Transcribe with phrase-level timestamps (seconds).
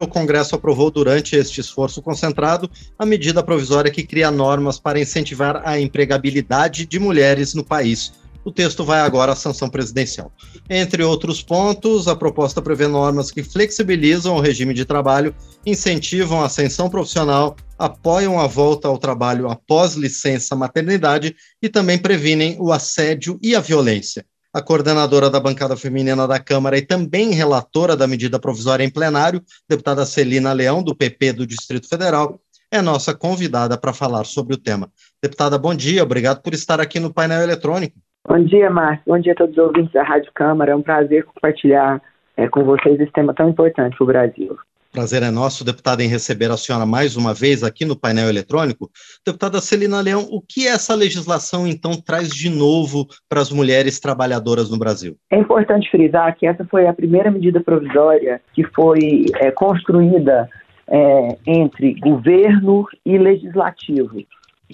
[0.00, 5.60] o Congresso aprovou durante este esforço concentrado a medida provisória que cria normas para incentivar
[5.64, 8.12] a empregabilidade de mulheres no país.
[8.44, 10.32] O texto vai agora à sanção presidencial.
[10.70, 15.34] Entre outros pontos, a proposta prevê normas que flexibilizam o regime de trabalho,
[15.66, 22.56] incentivam a ascensão profissional, apoiam a volta ao trabalho após licença maternidade e também previnem
[22.60, 24.24] o assédio e a violência.
[24.54, 29.42] A coordenadora da bancada feminina da Câmara e também relatora da medida provisória em plenário,
[29.68, 32.40] deputada Celina Leão, do PP do Distrito Federal,
[32.70, 34.88] é nossa convidada para falar sobre o tema.
[35.22, 37.98] Deputada, bom dia, obrigado por estar aqui no painel eletrônico.
[38.26, 39.04] Bom dia, Márcio.
[39.06, 40.72] Bom dia a todos os ouvintes da Rádio Câmara.
[40.72, 42.00] É um prazer compartilhar
[42.36, 44.58] é, com vocês esse tema tão importante para o Brasil.
[44.98, 48.90] Prazer é nosso, deputada, em receber a senhora mais uma vez aqui no painel eletrônico.
[49.24, 54.68] Deputada Celina Leão, o que essa legislação, então, traz de novo para as mulheres trabalhadoras
[54.68, 55.16] no Brasil?
[55.30, 60.48] É importante frisar que essa foi a primeira medida provisória que foi é, construída
[60.88, 64.16] é, entre governo e legislativo.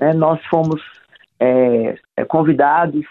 [0.00, 0.14] Né?
[0.14, 0.80] Nós fomos
[1.38, 3.04] é, é convidados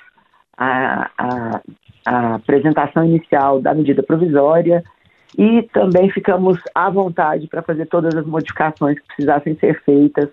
[0.58, 1.62] à,
[2.04, 4.84] apresentação inicial da medida provisória
[5.38, 10.30] e também ficamos à vontade para fazer todas as modificações que precisassem ser feitas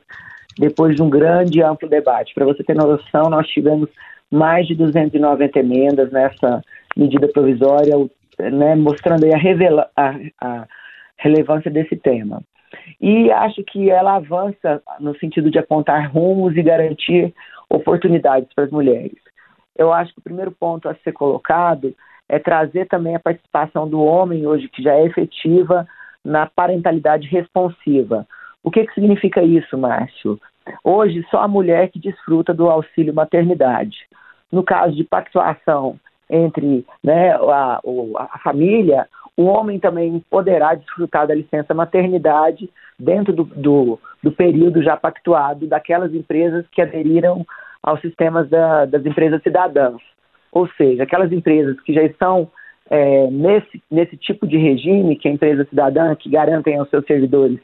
[0.59, 2.35] depois de um grande e amplo debate.
[2.35, 3.89] Para você ter noção, nós tivemos
[4.31, 6.63] mais de 290 emendas nessa
[6.97, 7.95] medida provisória,
[8.39, 10.67] né, mostrando a, revela a, a
[11.17, 12.43] relevância desse tema.
[13.01, 17.35] E acho que ela avança no sentido de apontar rumos e garantir
[17.69, 19.19] oportunidades para as mulheres.
[19.77, 21.95] Eu acho que o primeiro ponto a ser colocado
[22.31, 25.87] é trazer também a participação do homem hoje, que já é efetiva,
[26.25, 28.25] na parentalidade responsiva.
[28.63, 30.41] O que, que significa isso, Márcio?
[30.85, 33.97] Hoje, só a mulher que desfruta do auxílio maternidade.
[34.53, 37.81] No caso de pactuação entre né, a,
[38.17, 44.83] a família, o homem também poderá desfrutar da licença maternidade dentro do, do, do período
[44.83, 47.45] já pactuado daquelas empresas que aderiram
[47.83, 50.01] aos sistemas da, das empresas cidadãs.
[50.53, 52.51] Ou seja, aquelas empresas que já estão
[52.89, 57.05] é, nesse, nesse tipo de regime, que é a empresa cidadã, que garantem aos seus
[57.07, 57.59] servidores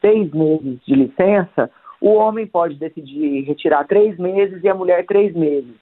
[0.00, 1.70] seis meses de licença,
[2.00, 5.74] o homem pode decidir retirar três meses e a mulher três meses.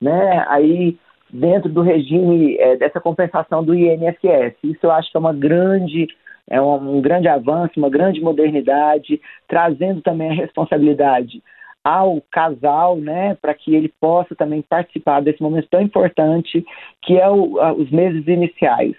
[0.00, 0.44] Né?
[0.48, 0.96] Aí,
[1.30, 4.56] dentro do regime é, dessa compensação do INSS.
[4.62, 6.06] Isso eu acho que é uma grande,
[6.48, 11.42] é um, um grande avanço, uma grande modernidade, trazendo também a responsabilidade
[11.88, 16.62] ao casal, né, para que ele possa também participar desse momento tão importante
[17.00, 18.94] que é o, os meses iniciais.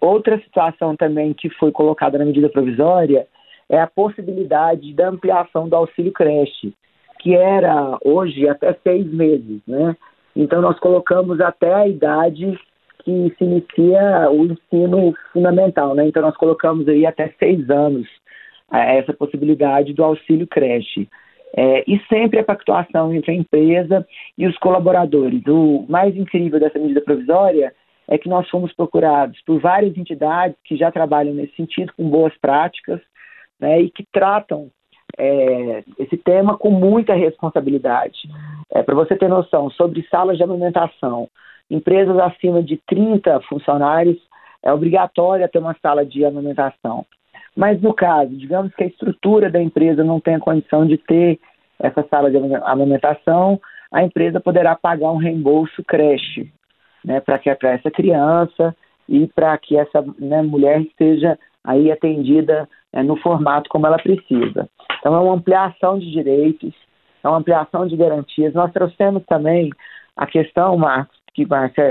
[0.00, 3.26] Outra situação também que foi colocada na medida provisória
[3.68, 6.72] é a possibilidade da ampliação do auxílio creche,
[7.18, 9.96] que era hoje até seis meses, né?
[10.36, 12.56] Então nós colocamos até a idade
[13.04, 16.06] que se inicia o ensino fundamental, né?
[16.06, 18.06] Então nós colocamos aí até seis anos
[18.70, 21.08] essa possibilidade do auxílio creche.
[21.54, 24.06] É, e sempre a pactuação entre a empresa
[24.38, 25.42] e os colaboradores.
[25.46, 27.74] O mais incrível dessa medida provisória
[28.08, 32.36] é que nós fomos procurados por várias entidades que já trabalham nesse sentido, com boas
[32.38, 33.00] práticas,
[33.60, 34.70] né, e que tratam
[35.18, 38.28] é, esse tema com muita responsabilidade.
[38.70, 41.28] É, Para você ter noção, sobre salas de alimentação,
[41.70, 44.18] empresas acima de 30 funcionários,
[44.62, 47.04] é obrigatório ter uma sala de alimentação.
[47.56, 51.38] Mas no caso, digamos que a estrutura da empresa não tenha condição de ter
[51.78, 53.60] essa sala de amamentação,
[53.92, 56.50] a empresa poderá pagar um reembolso creche
[57.04, 57.40] né, para
[57.72, 58.74] essa criança
[59.08, 64.68] e para que essa né, mulher seja aí atendida né, no formato como ela precisa.
[64.98, 66.72] Então é uma ampliação de direitos,
[67.22, 68.54] é uma ampliação de garantias.
[68.54, 69.70] Nós trouxemos também
[70.16, 71.46] a questão, Marcos, que,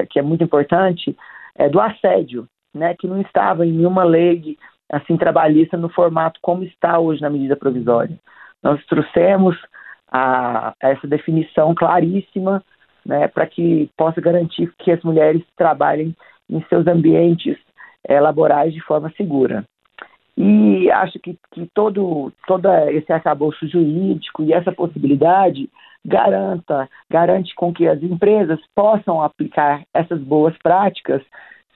[0.09, 1.16] que é muito importante,
[1.55, 4.57] é do assédio, né, que não estava em nenhuma lei
[4.91, 8.18] assim trabalhista no formato como está hoje na medida provisória.
[8.62, 9.57] Nós trouxemos
[10.12, 12.63] a, a essa definição claríssima
[13.06, 16.16] né, para que possa garantir que as mulheres trabalhem
[16.50, 17.57] em seus ambientes
[18.07, 19.66] é, laborais de forma segura.
[20.38, 25.70] E acho que, que todo, todo esse arcabouço jurídico e essa possibilidade
[26.05, 31.22] garanta, garante com que as empresas possam aplicar essas boas práticas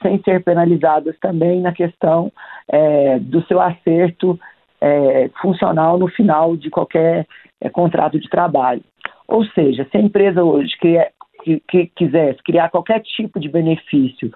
[0.02, 2.32] sem ser penalizadas também na questão
[2.68, 4.40] é, do seu acerto
[4.82, 7.26] é, funcional no final de qualquer
[7.62, 8.84] é, contrato de trabalho.
[9.28, 14.32] Ou seja, se a empresa hoje que, que quisesse criar qualquer tipo de benefício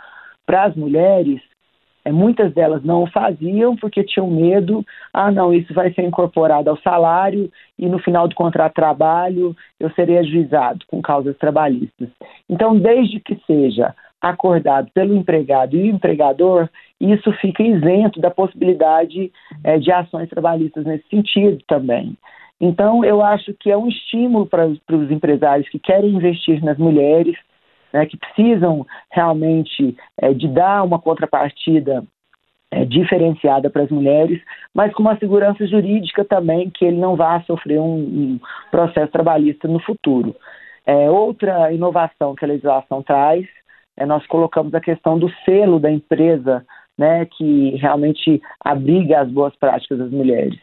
[0.46, 1.42] para as mulheres,
[2.04, 4.84] é, muitas delas não o faziam porque tinham medo,
[5.14, 9.56] ah não, isso vai ser incorporado ao salário e no final do contrato de trabalho
[9.80, 12.10] eu serei ajuizado com causas trabalhistas.
[12.50, 16.70] Então, desde que seja acordado pelo empregado e o empregador,
[17.00, 19.32] isso fica isento da possibilidade
[19.64, 22.18] é, de ações trabalhistas nesse sentido também.
[22.60, 27.38] Então, eu acho que é um estímulo para os empresários que querem investir nas mulheres,
[27.94, 32.04] né, que precisam realmente é, de dar uma contrapartida
[32.72, 34.42] é, diferenciada para as mulheres,
[34.74, 38.40] mas com uma segurança jurídica também que ele não vá sofrer um, um
[38.70, 40.36] processo trabalhista no futuro.
[40.86, 43.48] É, outra inovação que a legislação traz
[44.00, 46.66] é nós colocamos a questão do selo da empresa,
[46.98, 50.58] né, que realmente abriga as boas práticas das mulheres.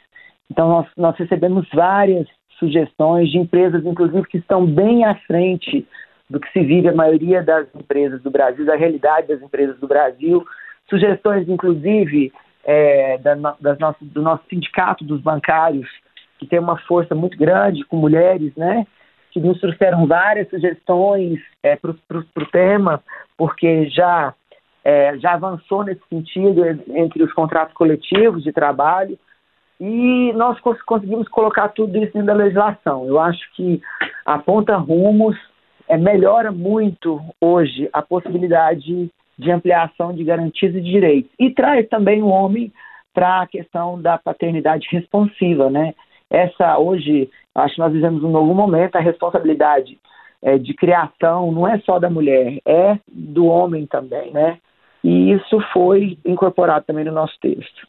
[0.50, 2.26] Então nós, nós recebemos várias
[2.58, 5.86] sugestões de empresas, inclusive que estão bem à frente
[6.28, 9.86] do que se vive a maioria das empresas do Brasil, da realidade das empresas do
[9.86, 10.44] Brasil,
[10.88, 12.32] sugestões, inclusive,
[12.64, 15.88] é, da, das nossas, do nosso sindicato dos bancários,
[16.38, 18.86] que tem uma força muito grande com mulheres, né?
[19.36, 23.02] Que nos trouxeram várias sugestões é, para o tema,
[23.36, 24.32] porque já,
[24.82, 29.18] é, já avançou nesse sentido entre os contratos coletivos de trabalho
[29.78, 33.04] e nós conseguimos colocar tudo isso dentro da legislação.
[33.04, 33.78] Eu acho que
[34.24, 35.36] aponta rumos,
[35.86, 41.30] é, melhora muito hoje a possibilidade de ampliação de garantias e direitos.
[41.38, 42.72] E traz também o homem
[43.12, 45.92] para a questão da paternidade responsiva, né?
[46.30, 49.98] Essa, hoje, acho que nós vivemos um novo momento, a responsabilidade
[50.42, 54.58] é, de criação não é só da mulher, é do homem também, né?
[55.02, 57.86] E isso foi incorporado também no nosso texto.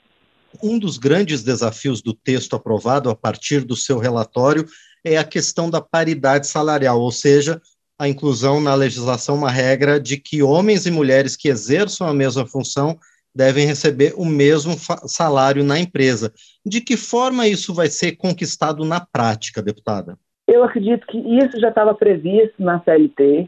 [0.64, 4.66] Um dos grandes desafios do texto aprovado a partir do seu relatório
[5.06, 7.62] é a questão da paridade salarial, ou seja,
[8.00, 12.46] a inclusão na legislação uma regra de que homens e mulheres que exerçam a mesma
[12.46, 12.98] função
[13.38, 14.74] devem receber o mesmo
[15.06, 16.34] salário na empresa.
[16.66, 20.18] De que forma isso vai ser conquistado na prática, deputada?
[20.48, 23.48] Eu acredito que isso já estava previsto na CLT,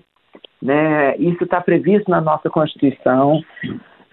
[0.62, 1.18] né?
[1.18, 3.42] isso está previsto na nossa Constituição.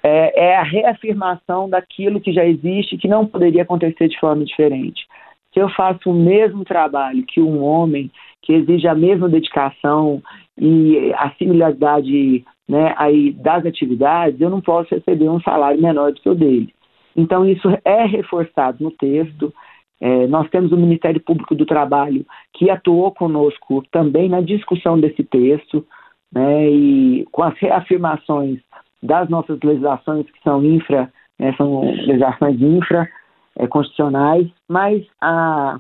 [0.03, 5.05] É, é a reafirmação daquilo que já existe, que não poderia acontecer de forma diferente.
[5.53, 8.11] Se eu faço o mesmo trabalho que um homem,
[8.43, 10.23] que exige a mesma dedicação
[10.57, 16.21] e a similaridade né, aí das atividades, eu não posso receber um salário menor do
[16.21, 16.75] que o dele.
[17.17, 19.53] Então, isso é reforçado no texto.
[20.01, 25.25] É, nós temos o Ministério Público do Trabalho que atuou conosco também na discussão desse
[25.25, 25.87] texto,
[26.33, 28.59] né, e com as reafirmações
[29.03, 33.09] das nossas legislações que são infra, né, são legislações infra
[33.59, 35.79] é, constitucionais, mas a,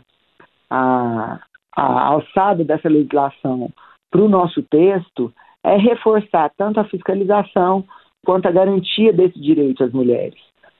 [0.71, 1.41] a,
[1.77, 3.71] a alçada dessa legislação
[4.11, 5.32] para o nosso texto
[5.67, 7.85] é reforçar tanto a fiscalização
[8.25, 10.39] quanto a garantia desse direito às mulheres.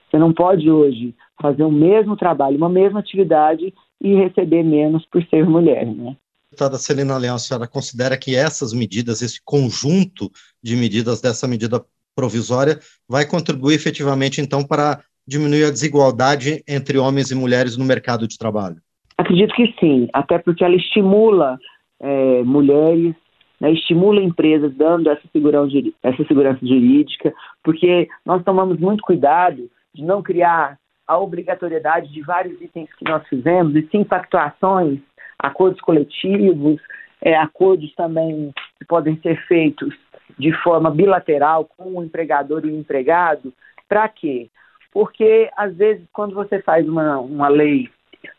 [0.09, 1.13] Você não pode hoje
[1.43, 6.17] fazer o mesmo trabalho, uma mesma atividade e receber menos por ser mulher, né?
[6.51, 10.31] Deputada Celina Leão, a senhora considera que essas medidas, esse conjunto
[10.63, 11.85] de medidas dessa medida
[12.15, 12.79] provisória,
[13.09, 18.39] vai contribuir efetivamente, então, para diminuir a desigualdade entre homens e mulheres no mercado de
[18.39, 18.77] trabalho?
[19.19, 21.59] Acredito que sim, até porque ela estimula
[22.01, 23.15] é, mulheres,
[23.61, 25.73] né, estimula empresas dando essa segurança,
[26.03, 27.33] essa segurança jurídica,
[27.63, 33.27] porque nós tomamos muito cuidado de não criar a obrigatoriedade de vários itens que nós
[33.29, 34.99] fizemos, e sim pactuações,
[35.39, 36.81] acordos coletivos,
[37.23, 39.95] é, acordos também que podem ser feitos
[40.39, 43.53] de forma bilateral com o empregador e o empregado.
[43.89, 44.51] Para quê?
[44.93, 47.89] Porque, às vezes, quando você faz uma, uma lei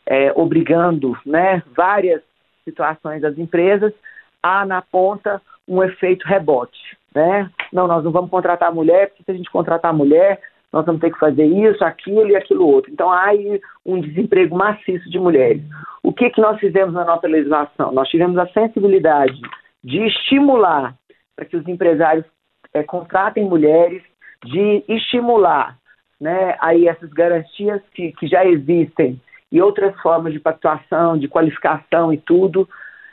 [0.05, 2.21] é, obrigando né, várias
[2.65, 3.93] situações das empresas,
[4.41, 6.97] há na ponta um efeito rebote.
[7.13, 7.49] Né?
[7.73, 10.39] Não, nós não vamos contratar mulher, porque se a gente contratar mulher,
[10.71, 12.91] nós vamos ter que fazer isso, aquilo e aquilo outro.
[12.91, 15.63] Então há aí um desemprego maciço de mulheres.
[16.03, 17.91] O que, que nós fizemos na nossa legislação?
[17.91, 19.39] Nós tivemos a sensibilidade
[19.83, 20.95] de estimular
[21.35, 22.25] para que os empresários
[22.73, 24.03] é, contratem mulheres,
[24.45, 25.77] de estimular
[26.19, 29.19] né, aí essas garantias que, que já existem
[29.51, 32.67] e outras formas de pactuação, de qualificação e tudo,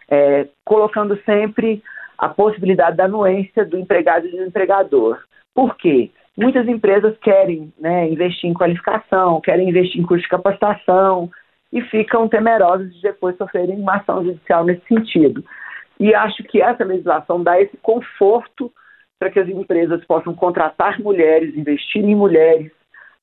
[0.08, 1.82] é, colocando sempre
[2.18, 5.23] a possibilidade da anuência do empregado e do empregador.
[5.54, 6.11] Por quê?
[6.37, 11.30] Muitas empresas querem né, investir em qualificação, querem investir em curso de capacitação
[11.73, 15.44] e ficam temerosas de depois sofrerem uma ação judicial nesse sentido.
[15.99, 18.73] E acho que essa legislação dá esse conforto
[19.18, 22.73] para que as empresas possam contratar mulheres, investir em mulheres,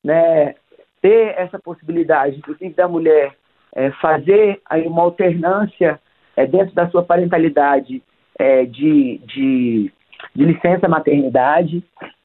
[0.03, 0.55] né,
[1.01, 3.35] ter essa possibilidade, inclusive da mulher
[3.73, 6.00] é, fazer aí uma alternância
[6.35, 8.01] é, dentro da sua parentalidade
[8.38, 9.91] é, de, de,
[10.35, 11.83] de, licença maternidade,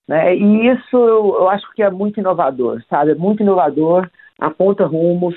[0.08, 0.36] né?
[0.36, 3.12] E isso eu, acho que é muito inovador, sabe?
[3.12, 4.08] É muito inovador,
[4.38, 5.34] aponta rumos,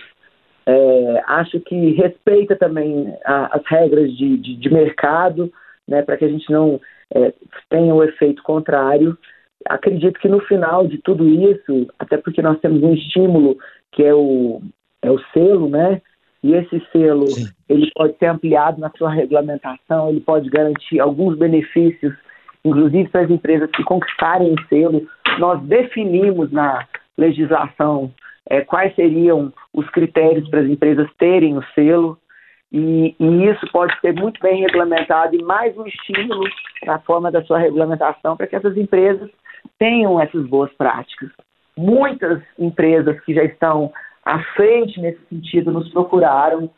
[0.65, 5.51] é, acho que respeita também a, as regras de, de, de mercado,
[5.87, 6.01] né?
[6.01, 6.79] Para que a gente não
[7.13, 7.33] é,
[7.69, 9.17] tenha o efeito contrário.
[9.67, 13.57] acredito que no final de tudo isso, até porque nós temos um estímulo
[13.91, 14.61] que é o,
[15.01, 16.01] é o selo, né?
[16.43, 17.25] E esse selo.
[17.69, 22.13] Ele pode ser ampliado na sua regulamentação, ele pode garantir alguns benefícios,
[22.65, 25.07] inclusive para as empresas que conquistarem o selo.
[25.37, 28.11] Nós definimos na legislação
[28.49, 32.17] é, quais seriam os critérios para as empresas terem o selo.
[32.71, 36.47] E, e, isso pode ser muito bem regulamentado e mais um estímulo
[36.85, 39.29] na forma da sua regulamentação para que essas empresas
[39.77, 41.29] tenham essas boas práticas.
[41.77, 43.91] Muitas empresas que já estão
[44.23, 46.69] à frente nesse sentido nos procuraram,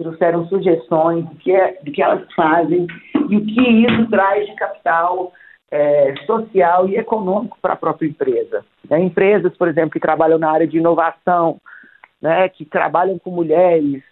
[0.00, 2.86] trouxeram sugestões do que, é, do que elas fazem
[3.28, 5.32] e o que isso traz de capital
[5.70, 8.64] é, social e econômico para a própria empresa.
[8.88, 9.00] Né?
[9.00, 11.58] Empresas, por exemplo, que trabalham na área de inovação,
[12.20, 14.02] né, que trabalham com mulheres,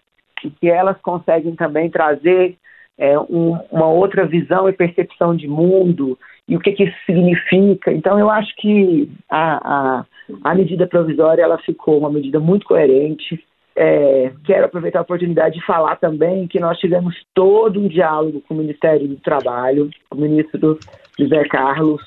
[0.45, 2.57] e que elas conseguem também trazer
[2.97, 7.93] é, um, uma outra visão e percepção de mundo e o que, que isso significa.
[7.93, 10.05] Então, eu acho que a, a,
[10.45, 13.45] a medida provisória ela ficou uma medida muito coerente.
[13.81, 18.55] É, quero aproveitar a oportunidade de falar também que nós tivemos todo um diálogo com
[18.55, 20.77] o Ministério do Trabalho, com o ministro
[21.17, 22.03] José Carlos,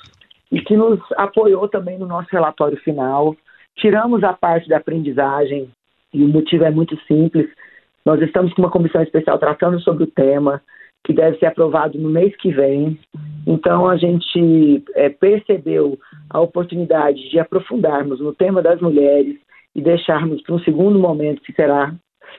[0.50, 3.34] e que nos apoiou também no nosso relatório final.
[3.74, 5.70] Tiramos a parte da aprendizagem,
[6.12, 7.48] e o motivo é muito simples.
[8.04, 10.60] Nós estamos com uma comissão especial tratando sobre o tema,
[11.02, 12.98] que deve ser aprovado no mês que vem.
[13.46, 15.98] Então, a gente é, percebeu
[16.28, 19.38] a oportunidade de aprofundarmos no tema das mulheres
[19.74, 21.94] e deixarmos para um segundo momento, que será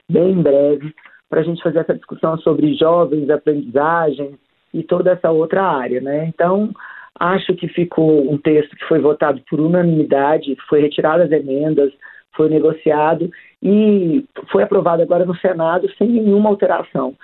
[0.08, 0.94] bem em breve,
[1.28, 4.38] para a gente fazer essa discussão sobre jovens, aprendizagem
[4.72, 6.00] e toda essa outra área.
[6.00, 6.26] Né?
[6.26, 6.70] Então,
[7.18, 11.92] acho que ficou um texto que foi votado por unanimidade, foi retirado as emendas,
[12.36, 13.30] foi negociado
[13.62, 17.14] e foi aprovado agora no Senado sem nenhuma alteração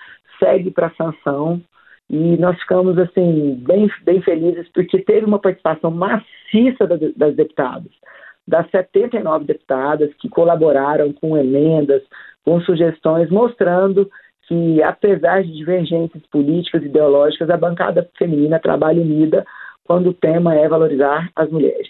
[0.40, 1.60] segue para sanção
[2.08, 6.86] e nós ficamos assim bem, bem felizes porque teve uma participação maciça
[7.16, 7.92] das deputadas,
[8.50, 12.02] das 79 deputadas que colaboraram com emendas,
[12.44, 14.10] com sugestões, mostrando
[14.48, 19.46] que apesar de divergências políticas e ideológicas, a bancada feminina trabalha unida
[19.84, 21.88] quando o tema é valorizar as mulheres.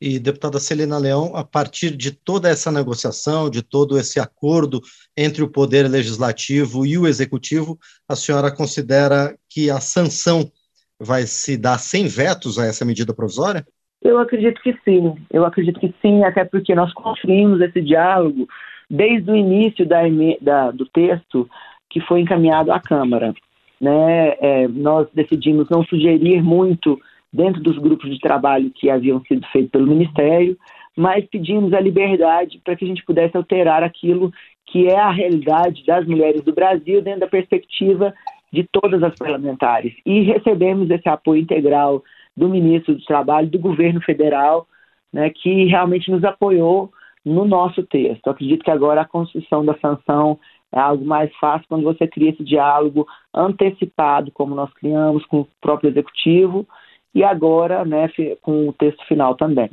[0.00, 4.80] E, deputada Celina Leão, a partir de toda essa negociação, de todo esse acordo
[5.16, 10.50] entre o Poder Legislativo e o Executivo, a senhora considera que a sanção
[10.98, 13.66] vai se dar sem vetos a essa medida provisória?
[14.04, 18.48] Eu acredito que sim, eu acredito que sim, até porque nós construímos esse diálogo
[18.90, 20.00] desde o início da,
[20.40, 21.48] da, do texto
[21.88, 23.32] que foi encaminhado à Câmara.
[23.80, 24.36] Né?
[24.40, 27.00] É, nós decidimos não sugerir muito
[27.32, 30.56] dentro dos grupos de trabalho que haviam sido feitos pelo Ministério,
[30.96, 34.32] mas pedimos a liberdade para que a gente pudesse alterar aquilo
[34.66, 38.12] que é a realidade das mulheres do Brasil dentro da perspectiva
[38.52, 39.94] de todas as parlamentares.
[40.04, 42.02] E recebemos esse apoio integral
[42.36, 44.66] do ministro do Trabalho, do governo federal,
[45.12, 46.90] né, que realmente nos apoiou
[47.24, 48.28] no nosso texto.
[48.28, 50.38] acredito que agora a construção da sanção
[50.72, 55.48] é algo mais fácil quando você cria esse diálogo antecipado, como nós criamos com o
[55.60, 56.66] próprio executivo,
[57.14, 58.08] e agora né,
[58.40, 59.70] com o texto final também.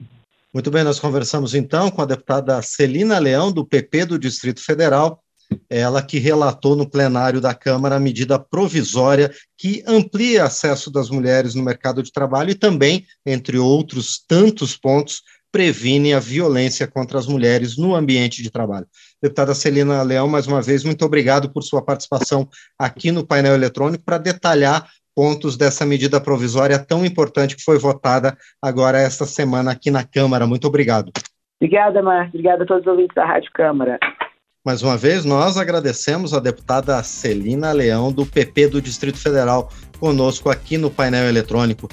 [0.54, 5.22] Muito bem, nós conversamos então com a deputada Celina Leão, do PP do Distrito Federal,
[5.70, 11.56] ela que relatou no plenário da Câmara a medida provisória que amplia acesso das mulheres
[11.56, 17.28] no mercado de trabalho e também, entre outros tantos pontos, previne a violência contra as
[17.28, 18.86] mulheres no ambiente de trabalho.
[19.22, 24.04] Deputada Celina Leão, mais uma vez, muito obrigado por sua participação aqui no painel eletrônico
[24.04, 29.92] para detalhar pontos dessa medida provisória tão importante que foi votada agora esta semana aqui
[29.92, 30.48] na Câmara.
[30.48, 31.12] Muito obrigado.
[31.62, 32.30] Obrigada, Márcio.
[32.30, 34.00] Obrigada a todos os ouvintes da Rádio Câmara.
[34.66, 40.50] Mais uma vez, nós agradecemos a deputada Celina Leão, do PP do Distrito Federal, conosco
[40.50, 41.88] aqui no painel eletrônico.